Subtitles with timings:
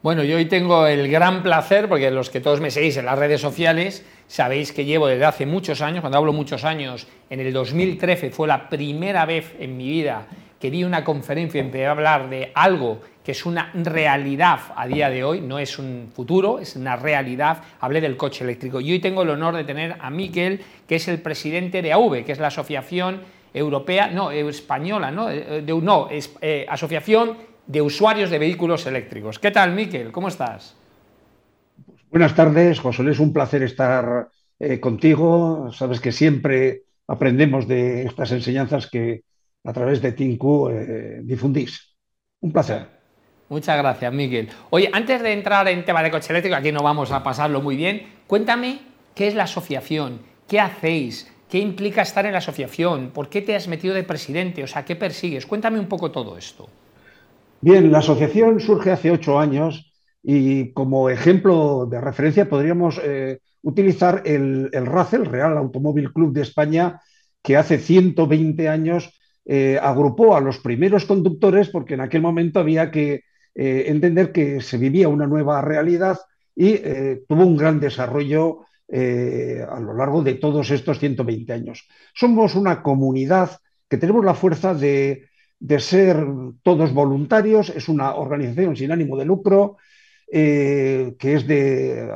[0.00, 3.18] Bueno, yo hoy tengo el gran placer, porque los que todos me seguís en las
[3.18, 7.52] redes sociales, sabéis que llevo desde hace muchos años, cuando hablo muchos años, en el
[7.52, 10.28] 2013 fue la primera vez en mi vida
[10.60, 14.86] que di una conferencia y empecé a hablar de algo que es una realidad a
[14.86, 17.58] día de hoy, no es un futuro, es una realidad.
[17.80, 18.80] Hablé del coche eléctrico.
[18.80, 22.24] Y hoy tengo el honor de tener a Miquel, que es el presidente de AV,
[22.24, 23.20] que es la Asociación
[23.52, 27.36] Europea, no, española, no, eh, de, no eh, Asociación
[27.68, 29.38] de usuarios de vehículos eléctricos.
[29.38, 30.10] ¿Qué tal, Miquel?
[30.10, 30.74] ¿Cómo estás?
[32.10, 33.08] Buenas tardes, José.
[33.10, 34.28] Es un placer estar
[34.58, 35.70] eh, contigo.
[35.72, 39.22] Sabes que siempre aprendemos de estas enseñanzas que
[39.64, 41.94] a través de Tinku eh, difundís.
[42.40, 42.86] Un placer.
[43.50, 44.48] Muchas gracias, Miguel.
[44.70, 47.76] Oye, antes de entrar en tema de coche eléctrico, aquí no vamos a pasarlo muy
[47.76, 48.80] bien, cuéntame
[49.14, 53.56] qué es la asociación, qué hacéis, qué implica estar en la asociación, por qué te
[53.56, 55.46] has metido de presidente, o sea, qué persigues.
[55.46, 56.68] Cuéntame un poco todo esto.
[57.60, 64.22] Bien, la asociación surge hace ocho años y como ejemplo de referencia podríamos eh, utilizar
[64.26, 67.00] el, el el Real Automóvil Club de España,
[67.42, 69.12] que hace 120 años
[69.44, 73.24] eh, agrupó a los primeros conductores porque en aquel momento había que
[73.56, 76.18] eh, entender que se vivía una nueva realidad
[76.54, 76.76] y
[77.28, 81.86] tuvo un gran desarrollo a lo largo de todos estos 120 años.
[82.12, 83.50] Somos una comunidad
[83.88, 85.28] que tenemos la fuerza de
[85.60, 86.24] de ser
[86.62, 89.76] todos voluntarios, es una organización sin ánimo de lucro,
[90.30, 92.06] eh, que es de,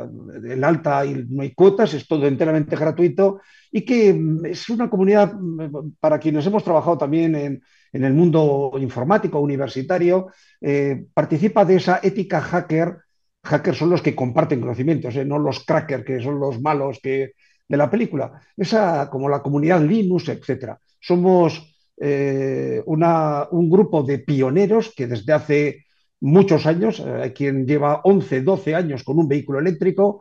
[0.42, 3.40] del alta y no hay cuotas, es todo enteramente gratuito
[3.70, 7.62] y que mm, es una comunidad mm, para quienes hemos trabajado también en,
[7.92, 10.28] el mundo informático, universitario,
[10.60, 12.98] eh, participa de esa ética hacker.
[13.44, 17.32] Hackers son los que comparten conocimientos, eh, no los crackers, que son los malos que,
[17.68, 18.40] de la película.
[18.56, 20.74] Esa, como la comunidad Linux, etc.
[21.00, 25.84] Somos eh, un grupo de pioneros que desde hace
[26.20, 30.20] muchos años, eh, quien lleva 11, 12 años con un vehículo eléctrico,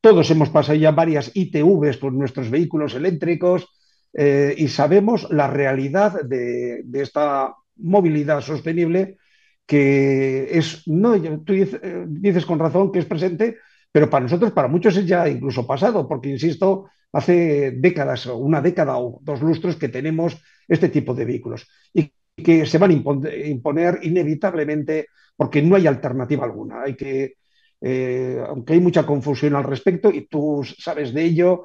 [0.00, 3.68] todos hemos pasado ya varias ITVs por nuestros vehículos eléctricos
[4.12, 9.16] eh, y sabemos la realidad de, esta movilidad sostenible
[9.66, 13.56] que es, no, tú dices, con razón que es presente,
[13.90, 18.98] pero para nosotros, para muchos es ya incluso pasado, porque, insisto, hace décadas, una década
[18.98, 20.36] o dos lustros que tenemos
[20.68, 22.94] este tipo de vehículos y que se van a
[23.46, 26.82] imponer inevitablemente porque no hay alternativa alguna.
[26.82, 27.34] Hay que,
[27.80, 31.64] eh, aunque hay mucha confusión al respecto y tú sabes de ello,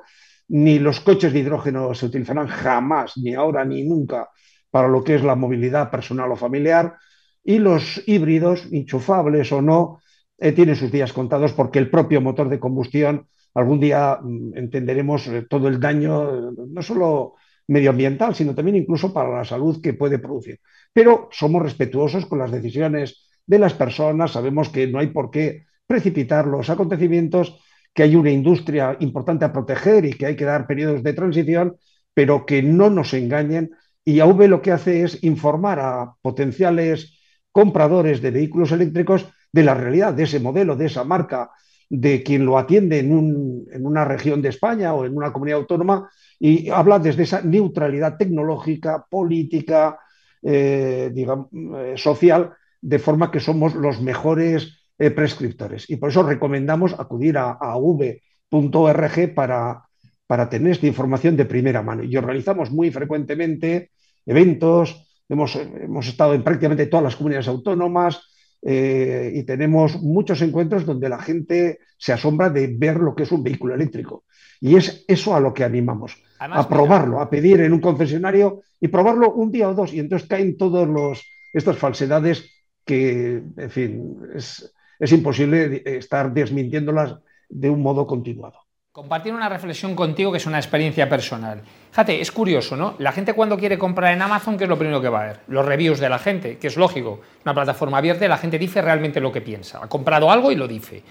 [0.49, 4.29] ni los coches de hidrógeno se utilizarán jamás, ni ahora ni nunca,
[4.69, 6.95] para lo que es la movilidad personal o familiar,
[7.43, 9.99] y los híbridos, enchufables o no,
[10.37, 15.27] eh, tienen sus días contados porque el propio motor de combustión, algún día mm, entenderemos
[15.27, 17.35] eh, todo el daño, no solo
[17.67, 20.59] medioambiental, sino también incluso para la salud que puede producir.
[20.93, 25.65] Pero somos respetuosos con las decisiones de las personas, sabemos que no hay por qué
[25.85, 27.59] precipitar los acontecimientos,
[27.93, 31.77] que hay una industria importante a proteger y que hay que dar periodos de transición,
[32.13, 33.71] pero que no nos engañen.
[34.03, 37.17] Y AV lo que hace es informar a potenciales
[37.51, 41.49] compradores de vehículos eléctricos de la realidad de ese modelo, de esa marca,
[41.89, 46.69] de quien lo atiende en, una región de España o en una comunidad autónoma y
[46.69, 49.99] habla desde esa neutralidad tecnológica, política,
[50.41, 55.89] eh, digamos, eh, social, de forma que somos los mejores eh, prescriptores.
[55.89, 59.83] Y por eso recomendamos acudir a, a v.org para,
[60.27, 62.03] para tener esta información de primera mano.
[62.03, 63.91] Y organizamos muy frecuentemente
[64.25, 68.21] eventos, hemos, hemos estado en prácticamente todas las comunidades autónomas,
[68.61, 73.31] eh, y tenemos muchos encuentros donde la gente se asombra de ver lo que es
[73.31, 74.23] un vehículo eléctrico.
[74.59, 78.87] Y es eso a lo que animamos, a probarlo, a pedir en un concesionario y
[78.87, 79.93] probarlo un día o dos.
[79.93, 81.21] Y entonces caen todas
[81.53, 82.49] estas falsedades
[82.83, 87.17] que, en fin, es, es imposible estar desmintiéndolas
[87.49, 88.66] de un modo continuado
[88.97, 91.61] compartir una reflexión contigo que es una experiencia personal.
[91.91, 92.95] Fíjate, es curioso, ¿no?
[92.97, 95.39] La gente cuando quiere comprar en Amazon, ¿qué es lo primero que va a ver?
[95.49, 97.21] Los reviews de la gente, que es lógico.
[97.45, 99.81] Una plataforma abierta y la gente dice realmente lo que piensa.
[99.83, 101.03] Ha comprado algo y lo dice.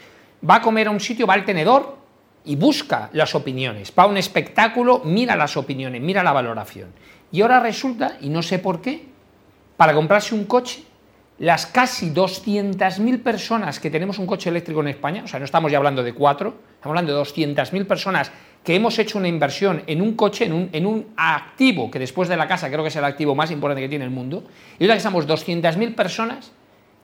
[0.51, 1.97] Va a comer a un sitio, va al tenedor
[2.45, 3.93] y busca las opiniones.
[3.97, 6.89] Va a un espectáculo, mira las opiniones, mira la valoración.
[7.31, 9.05] Y ahora resulta, y no sé por qué,
[9.77, 10.83] para comprarse un coche,
[11.39, 15.71] las casi 200.000 personas que tenemos un coche eléctrico en España, o sea, no estamos
[15.71, 18.33] ya hablando de cuatro, estamos hablando de 200.000 personas
[18.65, 22.29] que hemos hecho una inversión en un coche, en un, en un, activo, que después
[22.29, 24.45] de la casa creo que es el activo más importante que tiene el mundo,
[24.79, 26.53] y ahora que estamos 200.000 personas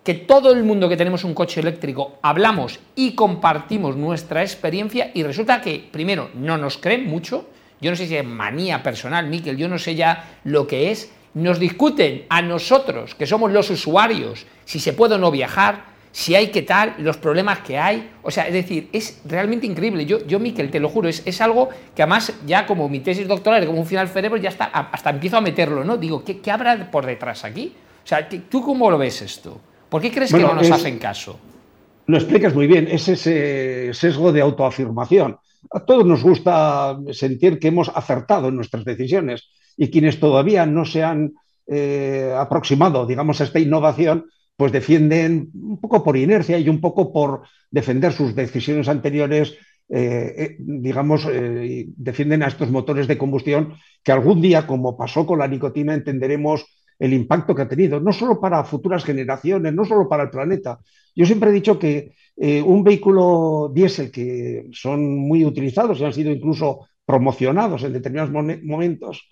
[0.02, 5.22] que todo el mundo que tenemos un coche eléctrico hablamos y compartimos nuestra experiencia y
[5.22, 7.48] resulta que, primero, no nos creen mucho,
[7.80, 11.12] yo no sé si es manía personal, Miquel, yo no sé ya lo que es,
[11.34, 16.34] nos discuten a nosotros, que somos los usuarios, si se puede o no viajar, si
[16.34, 18.10] hay que tal, los problemas que hay.
[18.22, 20.04] O sea, es decir, es realmente increíble.
[20.04, 23.26] Yo, yo Miquel, te lo juro, es, es algo que además ya como mi tesis
[23.26, 25.96] doctoral, como un final cerebro, ya está, hasta empiezo a meterlo, ¿no?
[25.96, 27.74] Digo, ¿qué, qué habrá por detrás aquí?
[28.04, 29.58] O sea, ¿tú cómo lo ves esto?
[29.88, 31.38] ¿Por qué crees que no nos hacen caso?
[32.06, 35.38] Lo explicas muy bien, es ese sesgo de autoafirmación.
[35.70, 40.84] A todos nos gusta sentir que hemos acertado en nuestras decisiones y quienes todavía no
[40.84, 41.32] se han
[41.66, 44.26] eh, aproximado, digamos, a esta innovación,
[44.56, 49.54] pues defienden un poco por inercia y un poco por defender sus decisiones anteriores,
[49.88, 55.38] eh, eh, digamos, defienden a estos motores de combustión que algún día, como pasó con
[55.38, 56.66] la nicotina, entenderemos
[57.02, 60.78] el impacto que ha tenido, no solo para futuras generaciones, no solo para el planeta.
[61.14, 66.30] Yo siempre he dicho que un vehículo diésel que son muy utilizados y han sido
[66.30, 68.32] incluso promocionados en determinados
[68.62, 69.28] momentos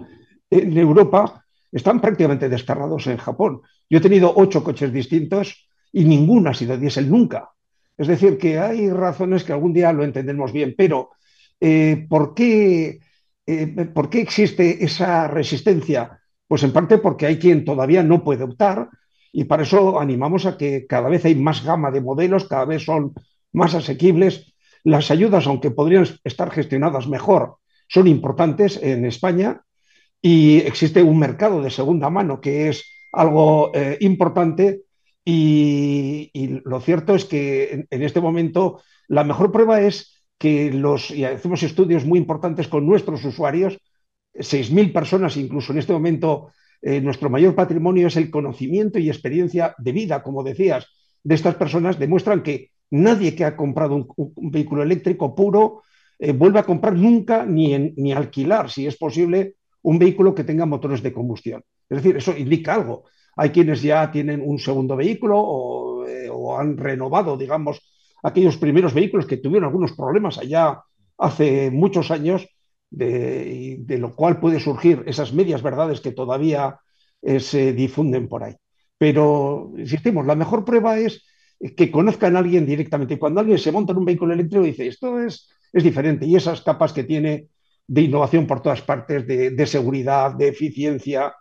[0.51, 3.63] en Europa, están prácticamente desterrados en Japón.
[3.89, 7.51] Yo he tenido ocho coches distintos y ninguno ha sido diésel nunca.
[7.97, 11.11] Es decir, que hay razones que algún día lo entendemos bien, pero
[11.61, 13.01] eh, ¿por, qué,
[13.47, 16.20] eh, ¿por qué existe esa resistencia?
[16.51, 18.89] Pues en parte porque hay quien todavía no puede optar
[19.33, 22.83] y para eso animamos a que cada vez hay más gama de modelos, cada vez
[22.83, 23.15] son
[23.53, 24.53] más asequibles.
[24.83, 29.63] Las ayudas, aunque podrían estar gestionadas mejor, son importantes en España
[30.21, 32.83] y existe un mercado de segunda mano que es
[33.13, 34.83] algo eh, importante
[35.25, 36.33] y,
[36.65, 41.63] lo cierto es que en, este momento la mejor prueba es que los, y hacemos
[41.63, 43.79] estudios muy importantes con nuestros usuarios,
[44.35, 49.75] 6.000 personas incluso en este momento, eh, nuestro mayor patrimonio es el conocimiento y experiencia
[49.79, 50.87] de vida, como decías,
[51.23, 55.83] de estas personas, demuestran que nadie que ha comprado un, vehículo eléctrico puro
[56.19, 60.67] eh, vuelve a comprar nunca ni, ni alquilar, si es posible, un vehículo que tenga
[60.67, 61.65] motores de combustión.
[61.89, 63.05] Es decir, eso indica algo.
[63.37, 66.29] Hay quienes ya tienen un segundo vehículo o, eh,
[66.59, 67.81] han renovado, digamos,
[68.23, 70.83] aquellos primeros vehículos que tuvieron algunos problemas allá
[71.17, 72.47] hace muchos años,
[72.91, 76.81] de, lo cual puede surgir esas medias verdades que todavía
[77.23, 78.55] eh, se difunden por ahí.
[78.99, 81.25] Pero, insistimos, la mejor prueba es
[81.77, 83.19] que conozcan a alguien directamente.
[83.19, 86.63] Cuando alguien se monta en un vehículo eléctrico dice, esto es, es diferente, y esas
[86.63, 87.49] capas que tiene
[87.87, 91.35] de innovación por todas partes, de, seguridad, de eficiencia.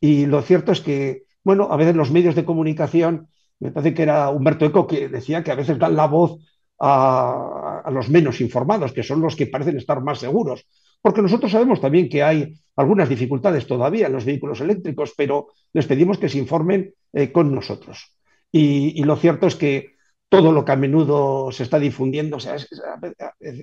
[0.00, 3.28] Y lo cierto es que, bueno, a veces los medios de comunicación,
[3.60, 6.40] me parece que era Humberto Eco que decía que a veces dan la voz
[6.80, 10.66] a, los menos informados, que son los que parecen estar más seguros.
[11.04, 15.84] Porque nosotros sabemos también que hay algunas dificultades todavía en los vehículos eléctricos, pero les
[15.84, 18.16] pedimos que se informen eh, con nosotros.
[18.50, 19.96] Y, lo cierto es que
[20.30, 22.38] todo lo que a menudo se está difundiendo,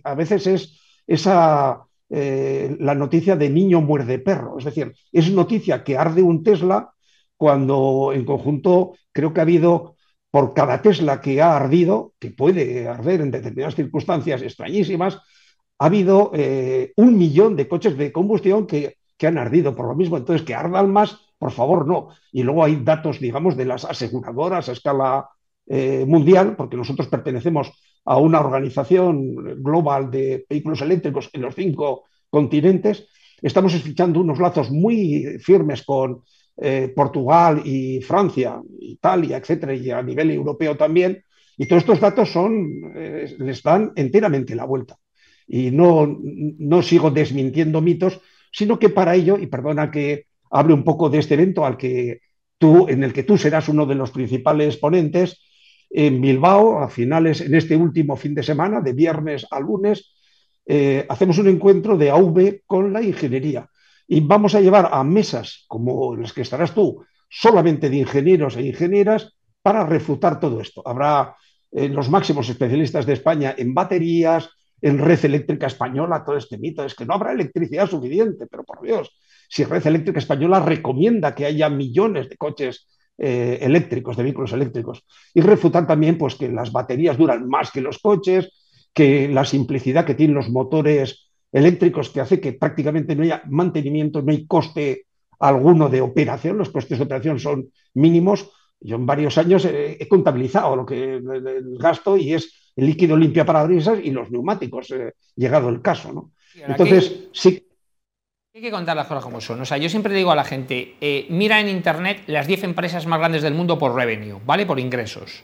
[0.03, 4.59] a veces es esa eh, la noticia de niño muerde perro.
[4.59, 6.93] Es decir, es noticia que arde un Tesla
[7.37, 9.95] cuando en conjunto creo que ha habido
[10.29, 15.19] por cada Tesla que ha ardido, que puede arder en determinadas circunstancias extrañísimas,
[15.81, 20.17] ha habido eh, un millón de coches de combustión que, han ardido por lo mismo.
[20.17, 22.09] Entonces, que ardan más, por favor, no.
[22.31, 25.27] Y luego hay datos, digamos, de las aseguradoras a escala
[25.65, 27.71] eh, mundial, porque nosotros pertenecemos
[28.05, 33.07] a una organización global de vehículos eléctricos en los cinco continentes.
[33.41, 36.21] Estamos estrechando unos lazos muy firmes con
[36.57, 41.23] eh, Portugal y Francia, Italia, etcétera, y a nivel europeo también.
[41.57, 44.97] Y todos estos datos son, les dan enteramente la vuelta.
[45.47, 48.21] Y no, no sigo desmintiendo mitos,
[48.51, 52.21] sino que para ello, y perdona que hable un poco de este evento al que
[52.57, 55.41] tú, en el que tú serás uno de los principales ponentes,
[55.89, 60.13] en Bilbao, a finales, en este último fin de semana, de viernes a lunes,
[60.65, 63.67] eh, hacemos un encuentro de AV con la ingeniería.
[64.07, 68.65] Y vamos a llevar a mesas como las que estarás tú, solamente de ingenieros e
[68.65, 70.81] ingenieras, para refutar todo esto.
[70.85, 71.35] Habrá
[71.71, 74.49] eh, los máximos especialistas de España en baterías,
[74.81, 76.83] en red eléctrica española, todo este mito.
[76.83, 79.15] Es que no habrá electricidad suficiente, pero por Dios,
[79.49, 85.05] si red eléctrica española recomienda que haya millones de coches eh, eléctricos, de vehículos eléctricos.
[85.33, 88.51] Y refutar también pues, que las baterías duran más que los coches,
[88.93, 94.21] que la simplicidad que tienen los motores eléctricos, que hace que prácticamente no haya mantenimiento,
[94.21, 95.05] no hay coste
[95.39, 98.49] alguno de operación, los costes de operación son mínimos.
[98.79, 103.45] Yo en varios años he, contabilizado lo que el, gasto y es el líquido limpia
[103.45, 106.11] parabrisas y los neumáticos, eh, llegado el caso.
[106.13, 106.31] ¿no?
[106.55, 107.67] Entonces, sí,
[108.53, 109.61] hay que contar las cosas como son.
[109.61, 113.05] O sea, yo siempre digo a la gente, eh, mira en Internet las 10 empresas
[113.05, 114.65] más grandes del mundo por revenue, ¿vale?
[114.65, 115.43] Por ingresos.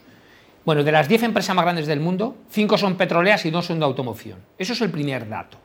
[0.65, 3.79] Bueno, de las 10 empresas más grandes del mundo, 5 son petroleras y 2 son
[3.79, 4.39] de automoción.
[4.57, 5.57] Eso es el primer dato.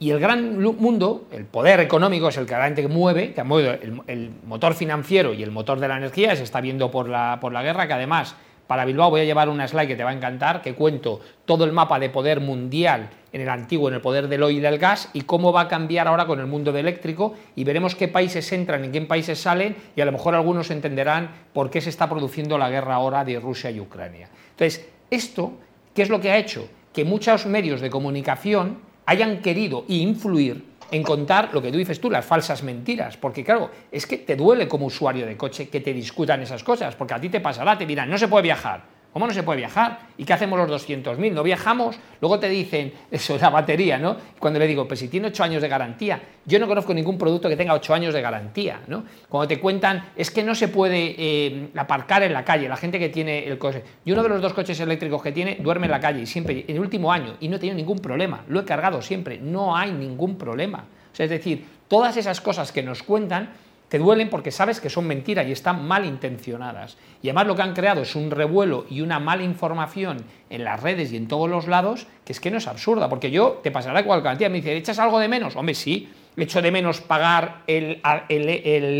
[0.00, 4.02] Y el gran mundo, el poder económico, es el que realmente mueve, que mueve el,
[4.08, 7.52] el, motor financiero y el motor de la energía, se está viendo por la, por
[7.52, 8.34] la guerra, que además
[8.68, 11.64] Para Bilbao voy a llevar una slide que te va a encantar, que cuento todo
[11.64, 14.76] el mapa de poder mundial en el antiguo, en el poder del oil y del
[14.76, 18.08] gas, y cómo va a cambiar ahora con el mundo del eléctrico, y veremos qué
[18.08, 21.88] países entran y qué países salen, y a lo mejor algunos entenderán por qué se
[21.88, 24.28] está produciendo la guerra ahora de Rusia y Ucrania.
[24.50, 25.54] Entonces, esto,
[25.94, 26.68] ¿qué es lo que ha hecho?
[26.92, 32.10] Que muchos medios de comunicación hayan querido influir en contar lo que tú dices tú,
[32.10, 35.92] las falsas mentiras, porque claro, es que te duele como usuario de coche que te
[35.92, 39.26] discutan esas cosas, porque a ti te pasará, te dirán, no se puede viajar, ¿Cómo
[39.26, 40.00] no se puede viajar?
[40.18, 41.32] ¿Y qué hacemos los 200.000?
[41.32, 41.98] ¿No viajamos?
[42.20, 44.16] Luego te dicen, eso es la batería, ¿no?
[44.38, 47.48] Cuando le digo, pues si tiene 8 años de garantía, yo no conozco ningún producto
[47.48, 49.04] que tenga 8 años de garantía, ¿no?
[49.28, 52.98] Cuando te cuentan, es que no se puede eh, aparcar en la calle, la gente
[52.98, 53.82] que tiene el coche.
[54.04, 56.64] Y uno de los dos coches eléctricos que tiene duerme en la calle, y siempre,
[56.68, 59.74] en el último año, y no he tenido ningún problema, lo he cargado siempre, no
[59.76, 60.84] hay ningún problema.
[61.12, 63.50] O sea, es decir, todas esas cosas que nos cuentan
[63.88, 66.96] te duelen porque sabes que son mentiras y están mal intencionadas.
[67.22, 70.82] Y además lo que han creado es un revuelo y una mala información en las
[70.82, 73.70] redes y en todos los lados, que es que no es absurda, porque yo te
[73.70, 75.56] pasará igual cantidad, me dice, ¿echas algo de menos?
[75.56, 76.08] Hombre, sí,
[76.42, 78.00] echo de menos pagar el,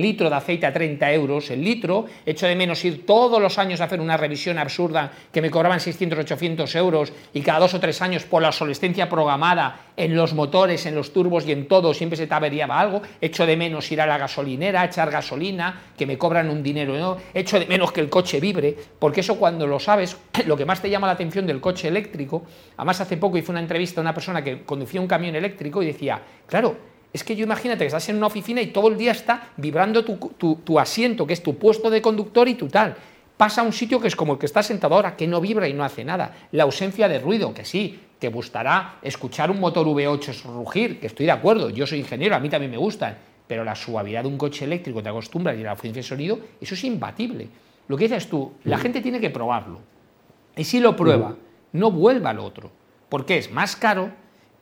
[0.00, 3.80] litro de aceite a 30 euros el litro, echo de menos ir todos los años
[3.80, 7.80] a hacer una revisión absurda que me cobraban 600, 800 euros y cada dos o
[7.80, 11.94] tres años por la obsolescencia programada en los motores, en los turbos y en todo
[11.94, 16.06] siempre se te averiaba algo, echo de menos ir a la gasolinera, echar gasolina, que
[16.06, 17.16] me cobran un dinero, ¿no?
[17.34, 20.16] echo de menos que el coche vibre, porque eso cuando lo sabes,
[20.46, 22.44] lo que más te llama la atención del coche eléctrico,
[22.76, 25.86] además hace poco hice una entrevista a una persona que conducía un camión eléctrico y
[25.86, 29.12] decía, claro, es que yo imagínate que estás en una oficina y todo el día
[29.12, 32.96] está vibrando tu, asiento, que es tu puesto de conductor y tu tal.
[33.36, 35.68] Pasa a un sitio que es como el que está sentado ahora, que no vibra
[35.68, 36.48] y no hace nada.
[36.52, 41.26] La ausencia de ruido, que sí, te gustará escuchar un motor V8 rugir, que estoy
[41.26, 44.36] de acuerdo, yo soy ingeniero, a mí también me gustan, pero la suavidad de un
[44.36, 47.48] coche eléctrico te acostumbras y la ausencia de sonido, eso es imbatible.
[47.86, 49.80] Lo que dices tú, la gente tiene que probarlo.
[50.56, 51.36] Y si lo prueba,
[51.72, 52.70] no vuelva al otro,
[53.08, 54.10] porque es más caro,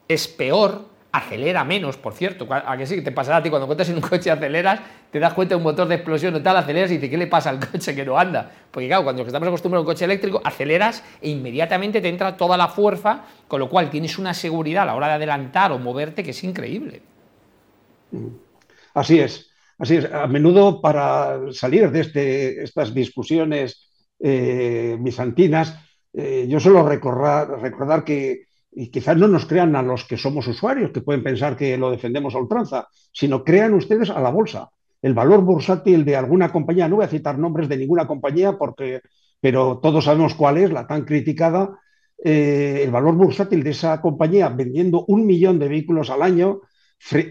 [0.06, 3.88] es peor, acelera menos, por cierto, a que sí, te pasará a ti cuando cuentas
[3.88, 6.90] en un coche aceleras, te das cuenta de un motor de explosión o tal, aceleras
[6.90, 8.50] y dices, ¿qué le pasa al coche que no anda?
[8.70, 12.56] Porque claro, cuando estamos acostumbrados a un coche eléctrico, aceleras e inmediatamente te entra toda
[12.56, 16.22] la fuerza, con lo cual tienes una seguridad a la hora de adelantar o moverte
[16.22, 17.00] que es increíble.
[18.94, 20.12] Así es, así es.
[20.12, 25.78] A menudo para salir de este, estas discusiones eh, bizantinas,
[26.12, 28.45] eh, yo suelo recordar que
[28.78, 31.90] y quizás no nos crean a los que somos usuarios, que pueden pensar que lo
[31.90, 34.68] defendemos a ultranza, sino crean ustedes a la bolsa.
[35.00, 39.00] El valor bursátil de alguna compañía, no voy a citar nombres de ninguna compañía, porque,
[39.40, 41.78] pero todos sabemos cuál es, la tan criticada,
[42.23, 46.61] eh, el valor bursátil de esa compañía vendiendo un millón de vehículos al año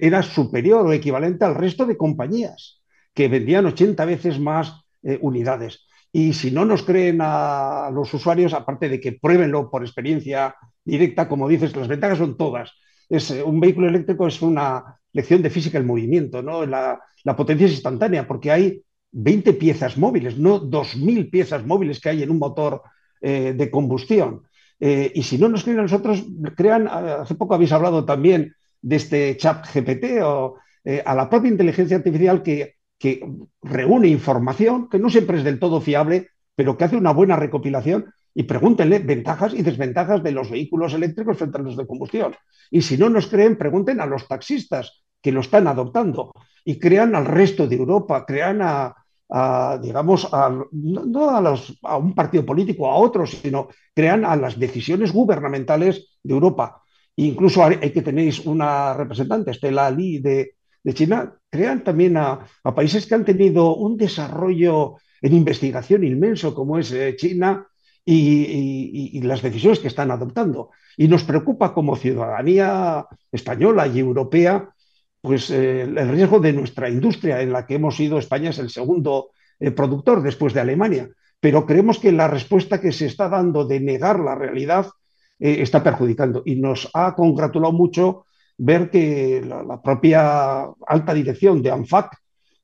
[0.02, 2.82] era superior o equivalente al resto de compañías
[3.14, 5.86] que vendían 80 veces más eh, unidades.
[6.12, 11.28] Y si no nos creen a los usuarios, aparte de que pruébenlo por experiencia directa,
[11.28, 12.72] como dices, las ventajas son todas.
[13.10, 16.66] Es, eh, un vehículo eléctrico es una lección de física del movimiento, ¿no?
[16.66, 17.02] La,
[17.36, 22.30] potencia es instantánea porque hay 20 piezas móviles, no 2.000 piezas móviles que hay en
[22.30, 22.84] un motor
[23.20, 24.44] eh, de combustión.
[24.80, 26.24] Eh, y si no nos creen a nosotros,
[26.56, 30.58] crean, hace poco habéis hablado también de este chat GPT o
[31.04, 33.28] a la propia inteligencia artificial que, que
[33.64, 38.14] reúne información que no siempre es del todo fiable, pero que hace una buena recopilación
[38.36, 42.36] y pregúntenle ventajas y desventajas de los vehículos eléctricos frente a los de combustión.
[42.70, 46.34] Y si no nos creen, pregunten a los taxistas que lo están adoptando
[46.66, 48.94] y crean al resto de Europa, crean a,
[49.82, 50.30] digamos,
[50.72, 56.20] no a, los, a, un partido político, a otros, sino crean a las decisiones gubernamentales
[56.22, 56.82] de Europa.
[57.16, 63.08] E incluso hay que tenéis una representante, Estela de, de China, crean también a, países
[63.08, 67.66] que han tenido un desarrollo en investigación inmenso, como es eh, China,
[68.06, 70.72] y, las decisiones que están adoptando.
[70.98, 74.70] Y nos preocupa como ciudadanía española y europea,
[75.22, 78.70] pues eh, el riesgo de nuestra industria, en la que hemos sido, España es el
[78.70, 81.10] segundo eh, productor después de Alemania.
[81.40, 84.88] Pero creemos que la respuesta que se está dando de negar la realidad
[85.40, 86.44] eh, está perjudicando.
[86.46, 88.26] Y nos ha congratulado mucho
[88.58, 92.18] ver que la, propia alta dirección de ANFAC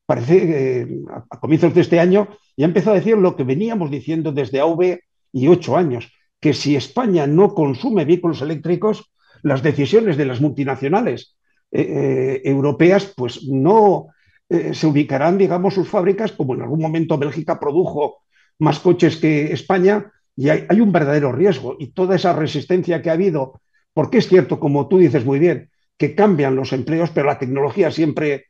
[0.06, 4.32] parece que a comienzos de este año ya empezó a decir lo que veníamos diciendo
[4.32, 5.00] desde AV
[5.32, 9.12] y ocho años, que si España no consume vehículos eléctricos,
[9.44, 11.38] las decisiones de las multinacionales
[11.72, 14.08] eh, eh, europeas pues no
[14.50, 18.18] eh, se ubicarán, digamos, sus fábricas, como en algún momento Bélgica produjo
[18.60, 21.76] más coches que España, y hay, un verdadero riesgo.
[21.80, 23.62] Y toda esa resistencia que ha habido,
[23.94, 27.92] porque es cierto, como tú dices muy bien, que cambian los empleos, pero la tecnología
[27.92, 28.48] siempre,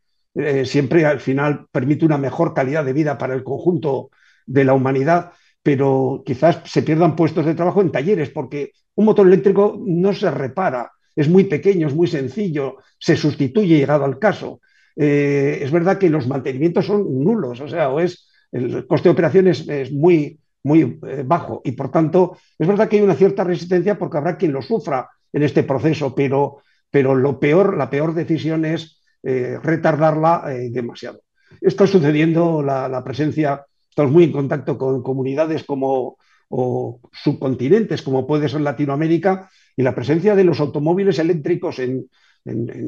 [0.64, 4.10] siempre al final permite una mejor calidad de vida para el conjunto
[4.46, 5.32] de la humanidad
[5.64, 10.32] pero quizás se pierdan puestos de trabajo en talleres, porque un motor eléctrico no se
[10.32, 14.62] repara, es muy pequeño, es muy sencillo, se sustituye llegado al caso.
[14.96, 19.14] Eh, es verdad que los mantenimientos son nulos, o sea, o es, el coste de
[19.14, 23.44] operación es, muy, muy eh, bajo y por tanto es verdad que hay una cierta
[23.44, 26.58] resistencia porque habrá quien lo sufra en este proceso, pero,
[26.90, 31.22] pero lo peor, la peor decisión es eh, retardarla demasiado.
[31.62, 36.18] Está sucediendo la, presencia, estamos muy en contacto con comunidades como
[36.54, 42.10] o subcontinentes, como puede ser Latinoamérica, y la presencia de los automóviles eléctricos en,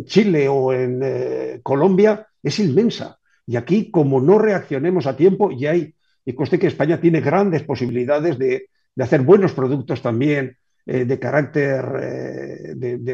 [0.05, 3.19] Chile o en eh, Colombia es inmensa.
[3.45, 5.93] Y aquí, como no reaccionemos a tiempo, y hay,
[6.25, 8.69] y conste que España tiene grandes posibilidades de,
[8.99, 10.57] hacer buenos productos también
[10.87, 12.73] eh, de carácter eh,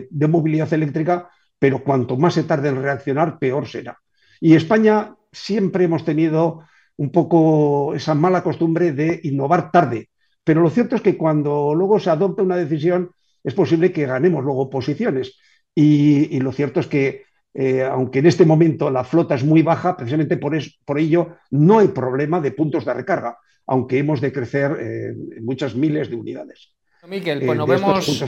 [0.09, 1.29] de, movilidad eléctrica,
[1.59, 3.99] pero cuanto más se tarde en reaccionar, peor será.
[4.39, 6.63] Y España siempre hemos tenido
[6.99, 10.09] un poco esa mala costumbre de innovar tarde,
[10.43, 14.43] pero lo cierto es que cuando luego se adopta una decisión, es posible que ganemos
[14.43, 15.37] luego posiciones.
[15.73, 19.95] Y, lo cierto es que, eh, aunque en este momento la flota es muy baja,
[19.95, 24.71] precisamente por, por ello no hay problema de puntos de recarga, aunque hemos de crecer
[24.77, 26.73] eh, en muchas miles de unidades.
[27.07, 28.23] Miquel, pues eh, nos vemos.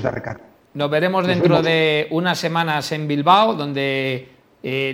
[0.73, 4.29] Nos veremos dentro de unas semanas en Bilbao, donde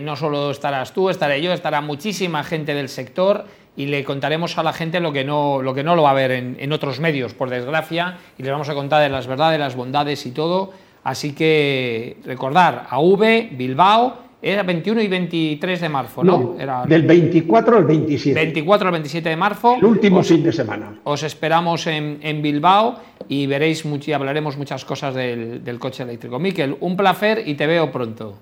[0.01, 3.45] no solo estarás tú, estaré yo, estará muchísima gente del sector
[3.77, 6.15] y le contaremos a la gente lo que no lo, que no lo va a
[6.15, 9.75] ver en, otros medios, por desgracia, y les vamos a contar de las verdades, las
[9.75, 10.73] bondades y todo.
[11.03, 16.55] Así que recordar, AV, Bilbao, era 21 y 23 de marzo, ¿no?
[16.59, 18.39] era del 24 al 27.
[18.39, 19.75] 24 al 27 de marzo.
[19.75, 20.99] El último fin de semana.
[21.03, 26.39] Os esperamos en, Bilbao y veréis y hablaremos muchas cosas del, del coche eléctrico.
[26.39, 28.37] Miquel, un placer y te veo pronto.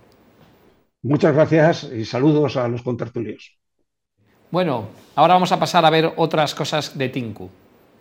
[1.03, 3.57] Muchas gracias y saludos a los contertulios.
[4.51, 4.85] Bueno,
[5.15, 7.49] ahora vamos a pasar a ver otras cosas de Tinku.